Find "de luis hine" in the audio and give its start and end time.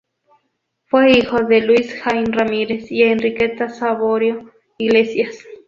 1.43-2.35